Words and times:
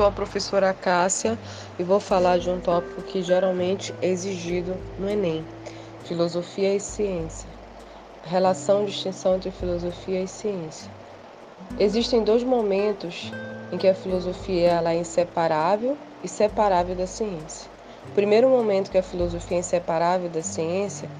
sou 0.00 0.06
a 0.06 0.10
professora 0.10 0.72
Cássia 0.72 1.38
e 1.78 1.82
vou 1.82 2.00
falar 2.00 2.38
de 2.38 2.48
um 2.48 2.58
tópico 2.58 3.02
que 3.02 3.20
geralmente 3.20 3.94
é 4.00 4.08
exigido 4.08 4.74
no 4.98 5.06
Enem: 5.06 5.44
filosofia 6.04 6.74
e 6.74 6.80
ciência. 6.80 7.46
Relação 8.22 8.86
de 8.86 8.92
distinção 8.92 9.36
entre 9.36 9.50
filosofia 9.50 10.22
e 10.22 10.26
ciência. 10.26 10.90
Existem 11.78 12.24
dois 12.24 12.42
momentos 12.42 13.30
em 13.70 13.76
que 13.76 13.86
a 13.86 13.94
filosofia 13.94 14.70
ela 14.70 14.94
é 14.94 14.96
inseparável 14.96 15.98
e 16.24 16.28
separável 16.28 16.96
da 16.96 17.06
ciência. 17.06 17.70
O 18.08 18.12
primeiro 18.12 18.48
momento 18.48 18.90
que 18.90 18.96
a 18.96 19.02
filosofia 19.02 19.58
é 19.58 19.60
inseparável 19.60 20.30
da 20.30 20.40
ciência 20.42 21.10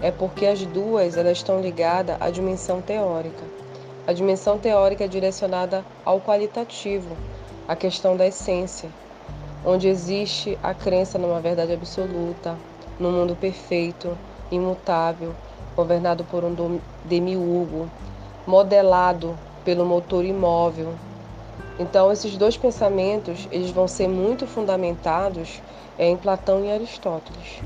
é 0.00 0.12
porque 0.12 0.46
as 0.46 0.64
duas 0.64 1.16
elas 1.16 1.38
estão 1.38 1.60
ligadas 1.60 2.16
à 2.20 2.30
dimensão 2.30 2.80
teórica. 2.80 3.42
A 4.06 4.12
dimensão 4.12 4.58
teórica 4.58 5.04
é 5.04 5.08
direcionada 5.08 5.84
ao 6.04 6.20
qualitativo, 6.20 7.16
à 7.68 7.76
questão 7.76 8.16
da 8.16 8.26
essência, 8.26 8.88
onde 9.64 9.88
existe 9.88 10.58
a 10.62 10.72
crença 10.72 11.18
numa 11.18 11.38
verdade 11.38 11.74
absoluta, 11.74 12.56
num 12.98 13.12
mundo 13.12 13.36
perfeito, 13.36 14.16
imutável, 14.50 15.34
governado 15.76 16.24
por 16.24 16.42
um 16.44 16.80
demiurgo, 17.04 17.88
modelado 18.46 19.38
pelo 19.64 19.84
motor 19.84 20.24
imóvel. 20.24 20.94
Então, 21.78 22.10
esses 22.10 22.36
dois 22.38 22.56
pensamentos 22.56 23.46
eles 23.52 23.70
vão 23.70 23.86
ser 23.86 24.08
muito 24.08 24.46
fundamentados 24.46 25.62
em 25.98 26.16
Platão 26.16 26.64
e 26.64 26.72
Aristóteles. 26.72 27.60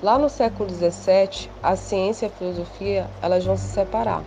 Lá 0.00 0.16
no 0.18 0.28
século 0.28 0.70
XVII, 0.70 1.50
a 1.62 1.74
ciência 1.74 2.26
e 2.26 2.28
a 2.28 2.32
filosofia 2.32 3.10
elas 3.20 3.44
vão 3.44 3.56
se 3.56 3.66
separar 3.66 4.22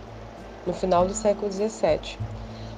no 0.66 0.72
final 0.74 1.06
do 1.06 1.14
século 1.14 1.50
XVII, 1.50 2.18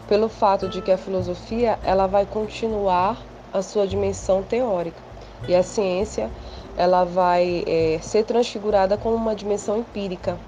pelo 0.08 0.28
fato 0.28 0.68
de 0.68 0.80
que 0.82 0.90
a 0.90 0.98
filosofia 0.98 1.78
ela 1.84 2.06
vai 2.06 2.26
continuar 2.26 3.16
a 3.52 3.62
sua 3.62 3.86
dimensão 3.86 4.42
teórica 4.42 5.00
e 5.48 5.54
a 5.54 5.62
ciência 5.62 6.30
ela 6.76 7.04
vai 7.04 7.64
é, 7.66 7.98
ser 8.02 8.24
transfigurada 8.24 8.96
como 8.96 9.16
uma 9.16 9.34
dimensão 9.34 9.78
empírica. 9.78 10.38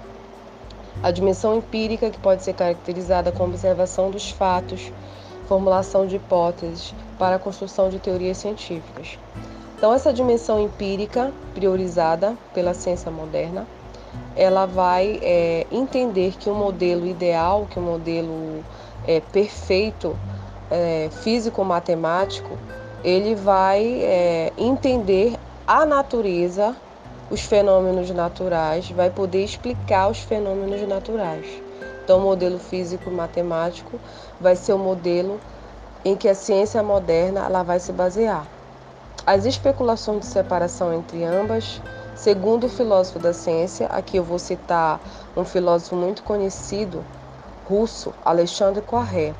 A 1.01 1.11
dimensão 1.11 1.55
empírica 1.55 2.09
que 2.09 2.19
pode 2.19 2.43
ser 2.43 2.53
caracterizada 2.53 3.31
como 3.31 3.49
observação 3.49 4.09
dos 4.09 4.29
fatos, 4.29 4.91
formulação 5.47 6.07
de 6.07 6.15
hipóteses 6.15 6.93
para 7.19 7.35
a 7.35 7.39
construção 7.39 7.89
de 7.89 7.99
teorias 7.99 8.37
científicas. 8.37 9.17
Então 9.77 9.93
essa 9.93 10.13
dimensão 10.13 10.61
empírica 10.61 11.33
priorizada 11.53 12.37
pela 12.53 12.73
ciência 12.73 13.11
moderna 13.11 13.67
ela 14.35 14.65
vai 14.65 15.19
é, 15.21 15.67
entender 15.71 16.33
que 16.39 16.49
o 16.49 16.55
modelo 16.55 17.05
ideal, 17.05 17.67
que 17.69 17.77
o 17.77 17.81
modelo 17.81 18.63
é, 19.05 19.19
perfeito, 19.19 20.17
é, 20.69 21.09
físico-matemático, 21.23 22.57
ele 23.03 23.35
vai 23.35 24.01
é, 24.01 24.53
entender 24.57 25.37
a 25.67 25.85
natureza, 25.85 26.75
os 27.29 27.41
fenômenos 27.41 28.09
naturais, 28.11 28.89
vai 28.91 29.09
poder 29.09 29.43
explicar 29.43 30.09
os 30.09 30.19
fenômenos 30.19 30.87
naturais. 30.87 31.45
Então, 32.03 32.19
o 32.19 32.21
modelo 32.21 32.59
físico-matemático 32.59 33.99
vai 34.39 34.55
ser 34.55 34.73
o 34.73 34.77
modelo 34.77 35.39
em 36.03 36.15
que 36.15 36.27
a 36.27 36.35
ciência 36.35 36.83
moderna 36.83 37.45
ela 37.45 37.63
vai 37.63 37.79
se 37.79 37.91
basear. 37.93 38.45
As 39.25 39.45
especulações 39.45 40.21
de 40.21 40.25
separação 40.25 40.93
entre 40.93 41.23
ambas 41.23 41.81
Segundo 42.15 42.67
o 42.67 42.69
filósofo 42.69 43.17
da 43.17 43.33
ciência, 43.33 43.87
aqui 43.87 44.17
eu 44.17 44.23
vou 44.23 44.37
citar 44.37 45.01
um 45.35 45.43
filósofo 45.43 45.95
muito 45.95 46.23
conhecido, 46.23 47.03
russo, 47.67 48.13
Alexandre 48.23 48.81
Poiré. 48.81 49.33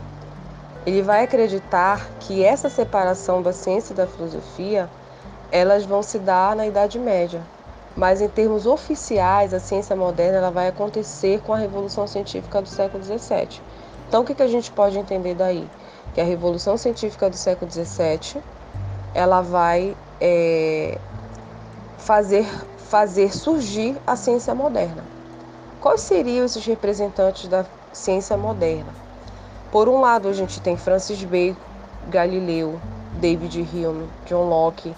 Ele 0.85 1.01
vai 1.01 1.23
acreditar 1.23 2.05
que 2.19 2.43
essa 2.43 2.69
separação 2.69 3.41
da 3.41 3.53
ciência 3.53 3.93
e 3.93 3.95
da 3.95 4.05
filosofia, 4.05 4.89
elas 5.51 5.85
vão 5.85 6.03
se 6.03 6.19
dar 6.19 6.55
na 6.55 6.67
Idade 6.67 6.99
Média. 6.99 7.41
Mas 7.95 8.21
em 8.21 8.27
termos 8.27 8.65
oficiais, 8.65 9.53
a 9.53 9.59
ciência 9.59 9.95
moderna 9.95 10.39
ela 10.39 10.51
vai 10.51 10.67
acontecer 10.67 11.39
com 11.41 11.53
a 11.53 11.57
Revolução 11.57 12.07
Científica 12.07 12.61
do 12.61 12.67
século 12.67 13.03
XVII. 13.03 13.61
Então, 14.07 14.21
o 14.23 14.25
que, 14.25 14.33
que 14.33 14.43
a 14.43 14.47
gente 14.47 14.71
pode 14.71 14.97
entender 14.97 15.35
daí? 15.35 15.67
Que 16.13 16.21
a 16.21 16.23
Revolução 16.23 16.75
Científica 16.75 17.29
do 17.29 17.35
século 17.35 17.69
XVII, 17.71 18.41
ela 19.13 19.41
vai 19.41 19.95
é, 20.19 20.97
fazer 21.97 22.45
fazer 22.93 23.35
surgir 23.35 23.97
a 24.05 24.15
ciência 24.15 24.53
moderna. 24.53 25.03
Quais 25.81 26.01
seriam 26.01 26.45
esses 26.45 26.63
representantes 26.63 27.47
da 27.47 27.65
ciência 27.93 28.35
moderna? 28.35 28.91
Por 29.71 29.87
um 29.87 30.01
lado, 30.01 30.27
a 30.27 30.33
gente 30.33 30.59
tem 30.59 30.75
Francis 30.75 31.23
Bacon, 31.23 31.55
Galileu, 32.09 32.79
David 33.13 33.61
Hume, 33.61 34.09
John 34.25 34.49
Locke, 34.49 34.93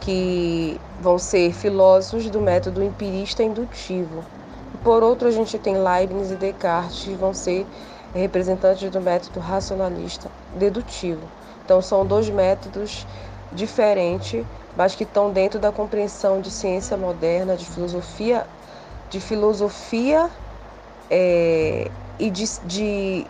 que 0.00 0.80
vão 1.00 1.18
ser 1.18 1.52
filósofos 1.52 2.28
do 2.28 2.40
método 2.40 2.82
empirista 2.82 3.42
indutivo. 3.42 4.24
Por 4.82 5.02
outro, 5.02 5.28
a 5.28 5.30
gente 5.30 5.58
tem 5.58 5.76
Leibniz 5.76 6.30
e 6.30 6.36
Descartes, 6.36 7.04
que 7.04 7.14
vão 7.14 7.32
ser 7.32 7.66
representantes 8.14 8.90
do 8.90 9.00
método 9.00 9.38
racionalista 9.38 10.28
dedutivo. 10.56 11.22
Então, 11.64 11.80
são 11.80 12.04
dois 12.04 12.28
métodos 12.28 13.06
diferentes 13.52 14.44
mas 14.76 14.94
que 14.94 15.04
estão 15.04 15.30
dentro 15.30 15.58
da 15.58 15.72
compreensão 15.72 16.40
de 16.40 16.50
ciência 16.50 16.96
moderna, 16.96 17.56
de 17.56 17.64
filosofia, 17.66 18.46
de 19.08 19.20
filosofia 19.20 20.30
é, 21.10 21.90
e, 22.20 22.30
de, 22.30 22.44
de, 22.64 23.26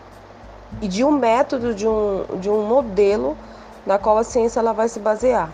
e 0.81 0.87
de 0.87 1.03
um 1.03 1.11
método, 1.11 1.73
de 1.73 1.87
um, 1.87 2.25
de 2.39 2.49
um 2.49 2.67
modelo 2.67 3.37
na 3.85 3.97
qual 3.97 4.17
a 4.17 4.23
ciência 4.23 4.59
ela 4.59 4.73
vai 4.73 4.89
se 4.89 4.99
basear. 4.99 5.49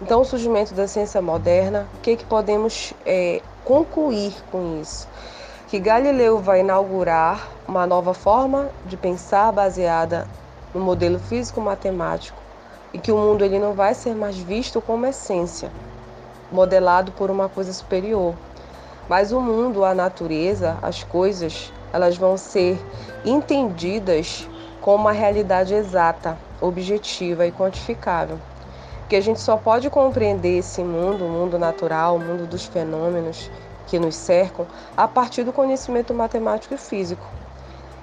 Então, 0.00 0.22
o 0.22 0.24
surgimento 0.24 0.74
da 0.74 0.88
ciência 0.88 1.22
moderna, 1.22 1.86
o 1.94 2.00
que, 2.00 2.16
que 2.16 2.24
podemos 2.24 2.92
é, 3.06 3.40
concluir 3.64 4.34
com 4.50 4.80
isso? 4.80 5.06
Que 5.68 5.78
Galileu 5.78 6.38
vai 6.38 6.60
inaugurar 6.60 7.48
uma 7.68 7.86
nova 7.86 8.12
forma 8.12 8.68
de 8.86 8.96
pensar 8.96 9.52
baseada 9.52 10.26
no 10.74 10.80
modelo 10.80 11.18
físico-matemático 11.18 12.36
e 12.92 12.98
que 12.98 13.12
o 13.12 13.16
mundo 13.16 13.44
ele 13.44 13.58
não 13.58 13.74
vai 13.74 13.94
ser 13.94 14.14
mais 14.14 14.36
visto 14.36 14.80
como 14.80 15.06
essência, 15.06 15.70
modelado 16.50 17.12
por 17.12 17.30
uma 17.30 17.48
coisa 17.48 17.72
superior. 17.72 18.34
Mas 19.08 19.32
o 19.32 19.40
mundo, 19.40 19.84
a 19.84 19.94
natureza, 19.94 20.76
as 20.82 21.02
coisas, 21.04 21.72
elas 21.92 22.16
vão 22.16 22.36
ser 22.36 22.80
entendidas 23.24 24.48
como 24.80 25.04
uma 25.04 25.12
realidade 25.12 25.74
exata, 25.74 26.38
objetiva 26.60 27.46
e 27.46 27.52
quantificável. 27.52 28.38
Que 29.08 29.16
a 29.16 29.20
gente 29.20 29.40
só 29.40 29.56
pode 29.56 29.90
compreender 29.90 30.58
esse 30.58 30.82
mundo, 30.82 31.26
o 31.26 31.28
mundo 31.28 31.58
natural, 31.58 32.16
o 32.16 32.20
mundo 32.20 32.46
dos 32.46 32.64
fenômenos 32.64 33.50
que 33.86 33.98
nos 33.98 34.14
cercam, 34.14 34.66
a 34.96 35.06
partir 35.06 35.44
do 35.44 35.52
conhecimento 35.52 36.14
matemático 36.14 36.74
e 36.74 36.78
físico. 36.78 37.26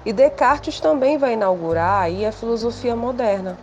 E 0.04 0.12
Descartes 0.12 0.80
também 0.80 1.18
vai 1.18 1.34
inaugurar 1.34 2.02
aí 2.02 2.24
a 2.24 2.32
filosofia 2.32 2.94
moderna, 2.96 3.58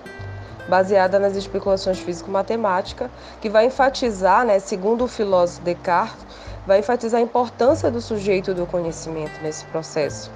baseada 0.68 1.18
nas 1.18 1.36
especulações 1.36 2.00
físico-matemáticas, 2.00 3.10
que 3.42 3.50
vai 3.50 3.66
enfatizar, 3.66 4.46
né, 4.46 4.60
segundo 4.60 5.06
o 5.06 5.08
filósofo 5.08 5.62
Descartes, 5.62 6.26
vai 6.68 6.80
enfatizar 6.80 7.22
a 7.22 7.24
importância 7.24 7.90
do 7.90 8.02
sujeito 8.02 8.54
do 8.54 8.68
conhecimento 8.68 9.42
nesse 9.42 9.64
processo. 9.66 10.30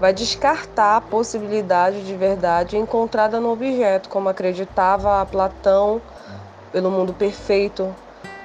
Vai 0.00 0.12
descartar 0.12 0.96
a 0.96 1.00
possibilidade 1.00 2.04
de 2.04 2.14
verdade 2.14 2.76
encontrada 2.76 3.40
no 3.40 3.50
objeto, 3.50 4.08
como 4.08 4.28
acreditava 4.28 5.26
Platão, 5.26 6.00
pelo 6.70 6.92
mundo 6.92 7.12
perfeito, 7.12 7.92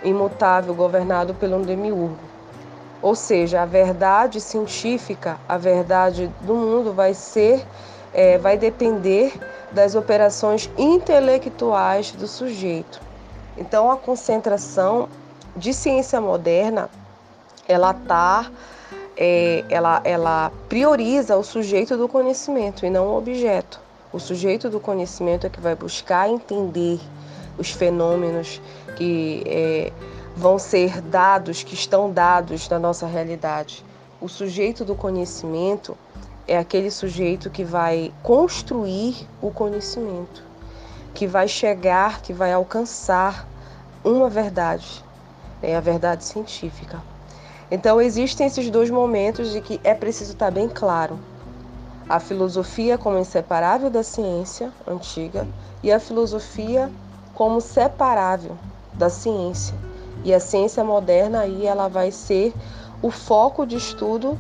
imutável, 0.03 0.73
governado 0.73 1.35
pelo 1.35 1.63
demiurgo. 1.63 2.17
Ou 2.99 3.13
seja, 3.13 3.61
a 3.61 3.65
verdade 3.65 4.41
científica, 4.41 5.37
a 5.47 5.55
verdade 5.55 6.31
do 6.41 6.55
mundo 6.55 6.93
vai 6.93 7.13
ser, 7.13 7.63
é, 8.11 8.39
vai 8.39 8.57
depender 8.57 9.33
das 9.71 9.93
operações 9.93 10.67
intelectuais 10.77 12.11
do 12.11 12.27
sujeito. 12.27 12.99
Então, 13.55 13.91
a 13.91 13.97
concentração 13.97 15.07
de 15.55 15.73
ciência 15.73 16.19
moderna, 16.19 16.89
ela 17.67 17.93
tá, 17.93 18.51
é, 19.15 19.63
ela, 19.69 20.01
ela 20.03 20.51
prioriza 20.67 21.37
o 21.37 21.43
sujeito 21.43 21.97
do 21.97 22.07
conhecimento 22.07 22.85
e 22.85 22.89
não 22.89 23.07
o 23.07 23.17
objeto. 23.17 23.79
O 24.11 24.19
sujeito 24.19 24.69
do 24.69 24.79
conhecimento 24.79 25.47
é 25.47 25.49
que 25.49 25.59
vai 25.59 25.75
buscar 25.75 26.29
entender 26.29 26.99
os 27.57 27.71
fenômenos 27.71 28.61
que 28.95 29.43
é, 29.45 29.91
vão 30.35 30.57
ser 30.57 31.01
dados, 31.01 31.63
que 31.63 31.73
estão 31.73 32.11
dados 32.11 32.67
na 32.69 32.79
nossa 32.79 33.05
realidade. 33.05 33.83
O 34.21 34.27
sujeito 34.27 34.85
do 34.85 34.95
conhecimento 34.95 35.97
é 36.47 36.57
aquele 36.57 36.91
sujeito 36.91 37.49
que 37.49 37.63
vai 37.63 38.13
construir 38.21 39.27
o 39.41 39.51
conhecimento, 39.51 40.43
que 41.13 41.25
vai 41.25 41.47
chegar, 41.47 42.21
que 42.21 42.33
vai 42.33 42.51
alcançar 42.51 43.47
uma 44.03 44.29
verdade, 44.29 45.03
né, 45.61 45.75
a 45.75 45.79
verdade 45.79 46.23
científica. 46.23 47.01
Então 47.73 47.99
existem 47.99 48.45
esses 48.45 48.69
dois 48.69 48.91
momentos 48.91 49.51
de 49.51 49.59
que 49.59 49.81
é 49.83 49.95
preciso 49.95 50.33
estar 50.33 50.51
bem 50.51 50.69
claro. 50.69 51.17
a 52.07 52.19
filosofia 52.19 52.99
como 52.99 53.17
inseparável 53.17 53.89
da 53.89 54.03
ciência 54.03 54.71
antiga 54.85 55.47
e 55.81 55.91
a 55.91 55.99
filosofia 55.99 56.91
como 57.33 57.59
separável 57.59 58.55
da 58.93 59.09
ciência. 59.09 59.73
E 60.23 60.31
a 60.31 60.39
ciência 60.39 60.83
moderna 60.83 61.39
aí 61.39 61.65
ela 61.65 61.87
vai 61.87 62.11
ser 62.11 62.53
o 63.01 63.09
foco 63.09 63.65
de 63.65 63.75
estudo 63.75 64.37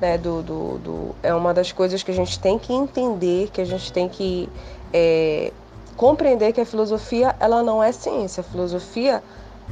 né, 0.00 0.16
do, 0.16 0.40
do, 0.40 0.78
do, 0.78 1.14
é 1.24 1.34
uma 1.34 1.52
das 1.52 1.72
coisas 1.72 2.04
que 2.04 2.12
a 2.12 2.14
gente 2.14 2.38
tem 2.38 2.56
que 2.56 2.72
entender, 2.72 3.50
que 3.50 3.60
a 3.60 3.64
gente 3.64 3.92
tem 3.92 4.08
que 4.08 4.48
é, 4.92 5.52
compreender 5.96 6.52
que 6.52 6.60
a 6.60 6.66
filosofia 6.66 7.34
ela 7.40 7.64
não 7.64 7.82
é 7.82 7.90
ciência. 7.90 8.42
A 8.42 8.44
filosofia 8.44 9.24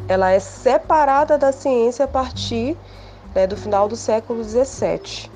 ela 0.08 0.32
é 0.32 0.40
separada 0.40 1.38
da 1.38 1.52
ciência 1.52 2.06
a 2.06 2.08
partir 2.08 2.76
né, 3.34 3.46
do 3.46 3.56
final 3.56 3.88
do 3.88 3.96
século 3.96 4.42
XVII. 4.44 5.32